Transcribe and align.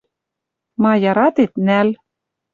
—Ма, 0.81 0.91
яратет— 1.11 1.51
нӓл. 1.67 1.89